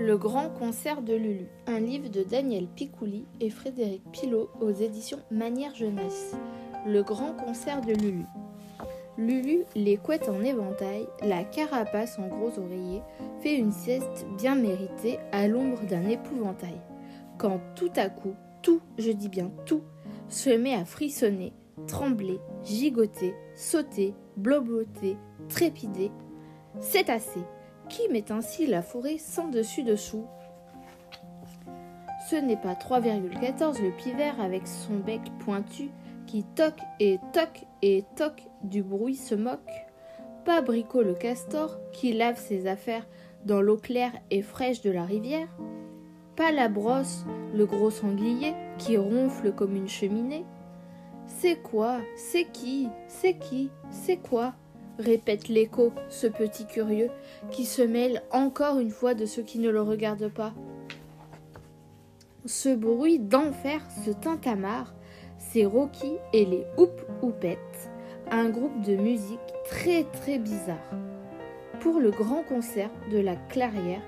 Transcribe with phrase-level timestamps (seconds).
[0.00, 5.18] Le grand concert de Lulu, un livre de Daniel Picouli et Frédéric Pilot aux éditions
[5.30, 6.34] Manière Jeunesse.
[6.86, 8.24] Le grand concert de Lulu.
[9.18, 13.02] Lulu, les couettes en éventail, la carapace en gros oreiller,
[13.42, 16.80] fait une sieste bien méritée à l'ombre d'un épouvantail.
[17.36, 19.82] Quand tout à coup, tout, je dis bien tout,
[20.30, 21.52] se met à frissonner,
[21.86, 25.18] trembler, gigoter, sauter, bloboter,
[25.50, 26.10] trépider.
[26.80, 27.44] C'est assez.
[27.90, 30.24] Qui met ainsi la forêt sans dessus-dessous
[32.30, 35.90] Ce n'est pas 3,14 le pivert avec son bec pointu
[36.28, 39.58] qui toque et toque et toque du bruit se moque.
[40.44, 43.08] Pas Bricot le castor qui lave ses affaires
[43.44, 45.48] dans l'eau claire et fraîche de la rivière.
[46.36, 50.44] Pas la brosse, le gros sanglier qui ronfle comme une cheminée.
[51.26, 51.98] C'est quoi?
[52.16, 52.88] C'est qui?
[53.08, 53.68] C'est qui?
[53.90, 54.54] C'est quoi?
[55.00, 57.10] Répète l'écho, ce petit curieux,
[57.50, 60.52] qui se mêle encore une fois de ceux qui ne le regardent pas.
[62.46, 64.94] Ce bruit d'enfer, ce tintamarre,
[65.38, 67.90] c'est Rocky et les Hoop Hoopettes,
[68.30, 70.90] un groupe de musique très très bizarre.
[71.80, 74.02] Pour le grand concert de la Clairière,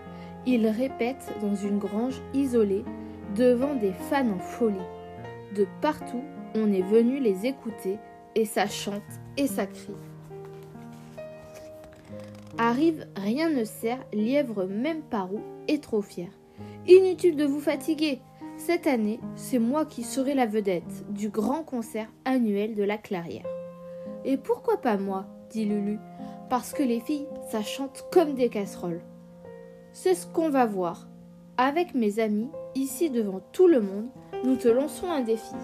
[0.47, 2.85] ils répètent dans une grange isolée
[3.37, 4.77] devant des fans en folie.
[5.57, 6.23] De partout,
[6.55, 7.99] on est venu les écouter
[8.35, 9.03] et ça chante
[9.37, 10.12] et ça crie.
[12.59, 16.29] Arrive, rien ne sert, lièvre même par où, est trop fier.
[16.87, 18.21] Inutile de vous fatiguer.
[18.59, 23.47] Cette année, c'est moi qui serai la vedette du grand concert annuel de la Clairière.
[24.25, 25.99] Et pourquoi pas moi dit Lulu.
[26.51, 29.01] Parce que les filles, ça chante comme des casseroles.
[29.93, 31.09] C'est ce qu'on va voir.
[31.57, 34.09] Avec mes amis, ici devant tout le monde,
[34.45, 35.55] nous te lançons un défi.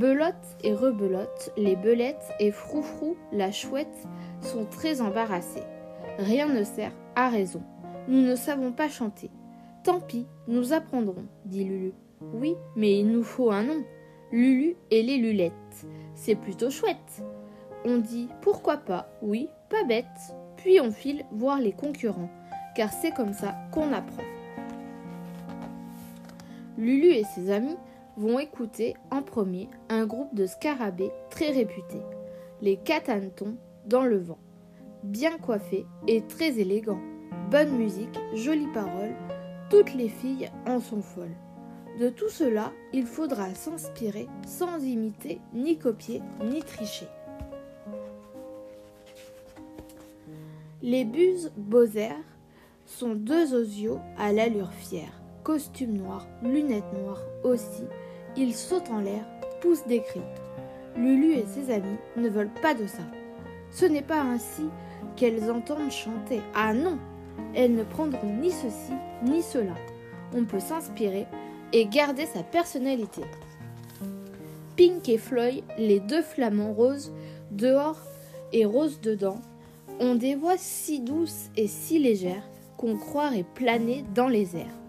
[0.00, 4.08] Belote et rebelote, les belettes et froufrou, la chouette,
[4.40, 5.62] sont très embarrassés.
[6.18, 7.62] Rien ne sert, à raison.
[8.08, 9.30] Nous ne savons pas chanter.
[9.84, 11.92] Tant pis, nous apprendrons, dit Lulu.
[12.32, 13.84] Oui, mais il nous faut un nom.
[14.32, 15.52] Lulu et les Lulettes.
[16.14, 17.22] C'est plutôt chouette.
[17.84, 20.06] On dit pourquoi pas, oui, pas bête.
[20.56, 22.30] Puis on file voir les concurrents,
[22.74, 24.24] car c'est comme ça qu'on apprend.
[26.78, 27.76] Lulu et ses amis
[28.16, 32.02] vont écouter en premier un groupe de scarabées très réputés,
[32.60, 33.56] les Catanetons
[33.86, 34.38] dans le vent.
[35.02, 37.00] Bien coiffé et très élégant.
[37.50, 39.14] Bonne musique, jolies paroles,
[39.70, 41.36] toutes les filles en sont folles.
[41.98, 47.08] De tout cela, il faudra s'inspirer sans imiter, ni copier, ni tricher.
[50.82, 52.16] Les buses Beaux-Airs
[52.86, 57.84] sont deux osios à l'allure fière, costume noir, lunettes noires aussi.
[58.36, 59.24] Ils sautent en l'air,
[59.60, 60.20] poussent des cris.
[60.96, 63.02] Lulu et ses amis ne veulent pas de ça.
[63.70, 64.64] Ce n'est pas ainsi
[65.16, 66.40] qu'elles entendent chanter.
[66.54, 66.98] Ah non
[67.54, 68.92] Elles ne prendront ni ceci
[69.24, 69.74] ni cela.
[70.34, 71.26] On peut s'inspirer
[71.72, 73.22] et garder sa personnalité.
[74.76, 77.12] Pink et Floyd, les deux flamants roses,
[77.50, 78.00] dehors
[78.52, 79.40] et roses dedans,
[80.00, 84.79] ont des voix si douces et si légères qu'on croirait planer dans les airs.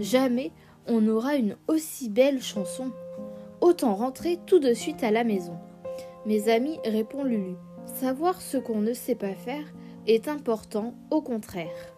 [0.00, 0.50] Jamais
[0.86, 2.90] on n'aura une aussi belle chanson.
[3.60, 5.58] Autant rentrer tout de suite à la maison.
[6.24, 7.54] Mes amis, répond Lulu.
[7.84, 9.64] Savoir ce qu'on ne sait pas faire
[10.06, 11.94] est important, au contraire.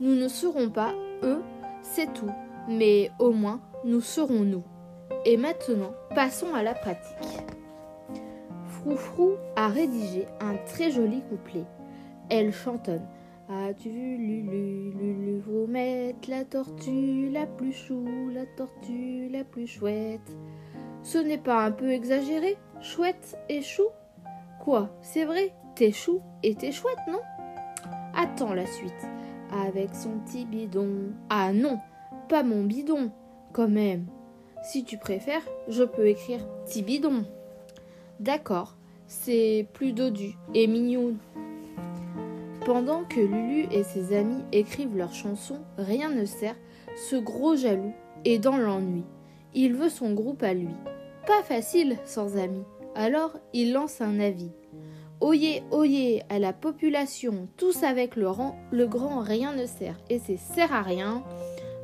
[0.00, 0.94] Nous ne serons pas
[1.24, 1.42] eux,
[1.82, 2.30] c'est tout,
[2.68, 4.62] mais au moins nous serons nous.
[5.24, 7.44] Et maintenant, passons à la pratique.
[8.68, 11.64] Froufrou a rédigé un très joli couplet.
[12.30, 13.06] Elle chantonne.
[13.48, 19.66] As-tu vu Lulu, Lulu vous mettre la tortue la plus chou, la tortue la plus
[19.66, 20.36] chouette?
[21.02, 23.88] Ce n'est pas un peu exagéré Chouette et chou?
[24.60, 27.20] Quoi C'est vrai T'es chou et t'es chouette, non?
[28.14, 28.92] Attends la suite.
[29.50, 31.12] Avec son petit bidon.
[31.28, 31.78] Ah non,
[32.28, 33.10] pas mon bidon,
[33.52, 34.06] quand même.
[34.62, 37.24] Si tu préfères, je peux écrire petit bidon.
[38.20, 38.76] D'accord,
[39.06, 41.16] c'est plus dodu et mignon.
[42.64, 46.54] Pendant que Lulu et ses amis écrivent leurs chansons, rien ne sert,
[47.08, 47.92] ce gros jaloux
[48.24, 49.02] est dans l'ennui.
[49.52, 50.74] Il veut son groupe à lui.
[51.26, 52.62] Pas facile sans amis.
[52.94, 54.52] Alors il lance un avis.
[55.20, 60.18] Oyez, oyez à la population, tous avec le rang, le grand rien ne sert, et
[60.18, 61.24] c'est sert à rien,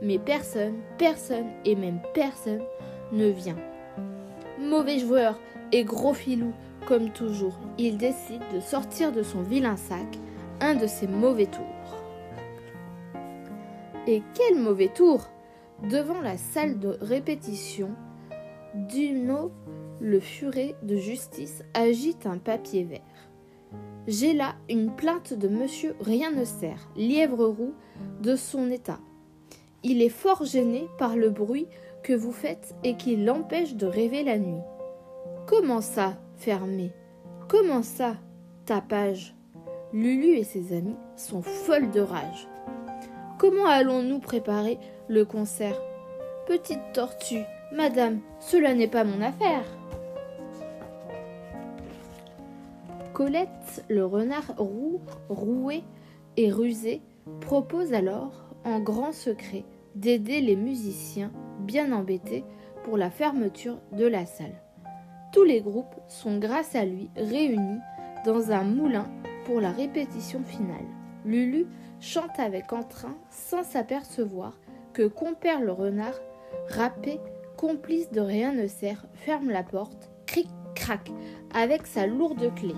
[0.03, 2.63] mais personne, personne et même personne
[3.13, 3.59] ne vient.
[4.61, 5.39] Mauvais joueur
[5.73, 6.53] et gros filou,
[6.87, 10.19] comme toujours, il décide de sortir de son vilain sac
[10.61, 11.65] un de ses mauvais tours.
[14.07, 15.29] Et quel mauvais tour
[15.91, 17.91] Devant la salle de répétition,
[18.75, 19.53] Duno
[20.01, 23.01] le furet de justice agite un papier vert.
[24.07, 27.75] J'ai là une plainte de monsieur Rien ne sert, lièvre roux,
[28.23, 29.01] de son état.
[29.83, 31.67] Il est fort gêné par le bruit
[32.03, 34.63] que vous faites et qui l'empêche de rêver la nuit.
[35.47, 36.93] Comment ça, fermé
[37.49, 38.17] Comment ça,
[38.67, 39.38] tapage?
[39.93, 42.47] Lulu et ses amis sont folles de rage.
[43.39, 45.81] Comment allons-nous préparer le concert?
[46.47, 47.45] Petite tortue,
[47.75, 49.65] madame, cela n'est pas mon affaire.
[53.15, 55.01] Colette, le renard roux,
[55.31, 55.83] roué
[56.37, 57.01] et rusé,
[57.41, 59.65] propose alors, en grand secret,
[59.95, 62.45] d'aider les musiciens bien embêtés
[62.85, 64.61] pour la fermeture de la salle.
[65.33, 67.81] Tous les groupes sont grâce à lui réunis
[68.25, 69.07] dans un moulin
[69.57, 70.87] la répétition finale.
[71.25, 71.67] Lulu
[72.01, 74.59] chante avec entrain sans s'apercevoir
[74.93, 76.21] que compère le renard,
[76.69, 77.21] râpé,
[77.57, 81.11] complice de rien ne sert, ferme la porte, cric-crac,
[81.55, 82.75] avec sa lourde clé.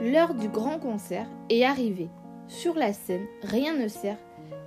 [0.00, 2.08] L'heure du grand concert est arrivée.
[2.48, 4.16] Sur la scène, rien ne sert,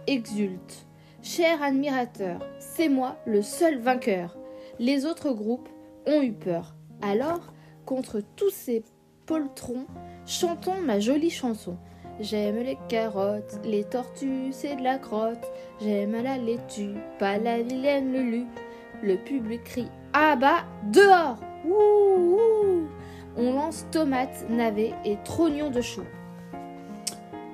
[0.08, 0.86] exulte.
[1.22, 4.38] Cher admirateur, c'est moi le seul vainqueur.
[4.78, 5.70] Les autres groupes
[6.06, 6.76] ont eu peur.
[7.02, 7.54] Alors,
[7.86, 8.84] contre tous ces
[9.26, 9.86] poltrons,
[10.26, 11.78] chantons ma jolie chanson.
[12.20, 15.46] J'aime les carottes, les tortues, c'est de la crotte.
[15.82, 18.46] J'aime la laitue, pas la vilaine Lulu.
[19.02, 22.88] Le public crie Ah bah, dehors Ouh,
[23.36, 26.04] On lance tomates, navets et trognons de chou.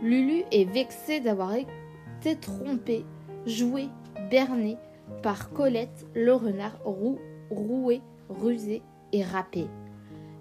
[0.02, 3.06] Lulu est vexée d'avoir été trompée,
[3.46, 3.90] jouée,
[4.30, 4.78] bernée
[5.24, 7.20] par Colette, le renard roux,
[7.50, 8.82] roué, rusé
[9.12, 9.68] et râpé.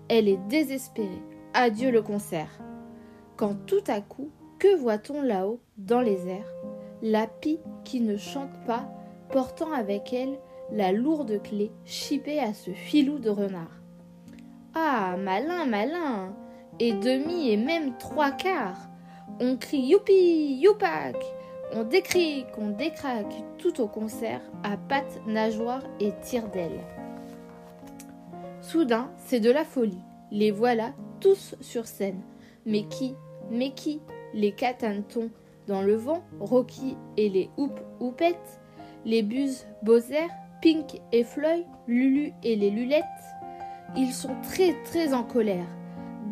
[0.09, 1.23] Elle est désespérée.
[1.55, 2.51] Adieu le concert
[3.39, 6.53] quand tout à coup, que voit-on là-haut, dans les airs?
[7.03, 8.91] La pie qui ne chante pas,
[9.31, 10.41] portant avec elle
[10.73, 13.81] la lourde clé chipée à ce filou de renard.
[14.75, 16.35] Ah, malin, malin
[16.81, 18.89] Et demi et même trois quarts
[19.41, 21.17] On crie youpi, youpac
[21.73, 26.81] On décrit, on décraque tout au concert à pattes, nageoires et tire d'ailes.
[28.63, 30.03] Soudain, c'est de la folie.
[30.31, 32.21] Les voilà tous sur scène.
[32.67, 33.15] Mais qui
[33.51, 34.01] mais qui
[34.35, 35.31] Les catantons
[35.67, 38.61] dans le vent, Rocky et les houppes houpettes,
[39.05, 40.29] les buses Bowser,
[40.63, 43.05] Pink et Floy, Lulu et les lulettes.
[43.97, 45.67] Ils sont très très en colère.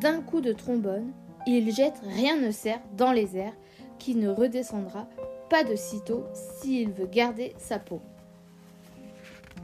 [0.00, 1.12] D'un coup de trombone,
[1.46, 3.56] ils jettent rien ne sert dans les airs,
[3.98, 5.06] qui ne redescendra
[5.48, 8.00] pas de sitôt s'il veut garder sa peau.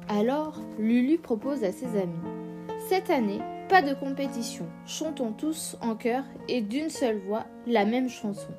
[0.08, 2.12] Alors, Lulu propose à ses amis.
[2.88, 8.08] Cette année, pas de compétition, chantons tous en chœur et d'une seule voix la même
[8.08, 8.52] chanson.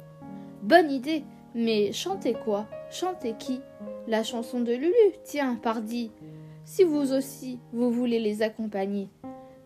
[0.62, 1.24] Bonne idée,
[1.56, 2.66] mais chantez quoi?
[2.90, 3.62] Chantez qui?
[4.08, 6.12] La chanson de Lulu, tiens, pardi.
[6.66, 9.10] Si vous aussi, vous voulez les accompagner.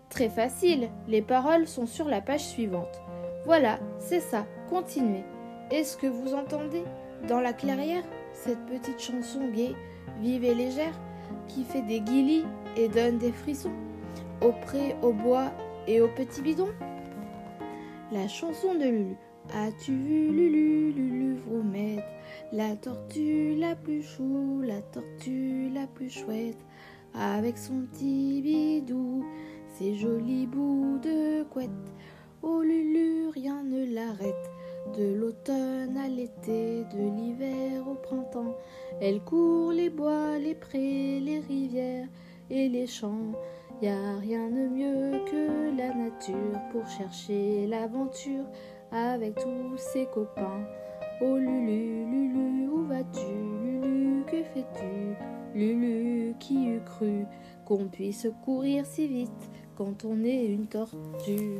[0.09, 3.01] Très facile, les paroles sont sur la page suivante.
[3.45, 5.23] Voilà, c'est ça, continuez.
[5.71, 6.83] Est-ce que vous entendez
[7.27, 8.03] Dans la clairière,
[8.33, 9.75] cette petite chanson gaie,
[10.21, 10.99] vive et légère,
[11.47, 12.45] qui fait des guillis
[12.75, 13.71] et donne des frissons?
[14.41, 15.51] Au pré, au bois
[15.87, 16.69] et au petit bidon.
[18.11, 19.15] La chanson de Lulu.
[19.53, 22.03] As-tu vu Lulu, Lulu Vroumette
[22.51, 26.57] La tortue la plus chou, la tortue la plus chouette,
[27.13, 29.25] avec son petit bidou,
[29.77, 31.69] ses jolis bouts de couette.
[32.41, 34.51] Oh Lulu, rien ne l'arrête.
[34.97, 38.55] De l'automne à l'été, de l'hiver au printemps,
[39.01, 42.07] elle court les bois, les prés, les rivières
[42.49, 43.33] et les champs.
[43.79, 48.45] Y a rien de mieux que la nature pour chercher l'aventure
[48.91, 50.65] avec tous ses copains.
[51.21, 53.33] Oh Lulu, Lulu, où vas-tu?
[53.63, 55.15] Lulu, que fais-tu?
[55.53, 57.25] Lulu, qui eût cru
[57.65, 61.59] qu'on puisse courir si vite quand on est une tortue?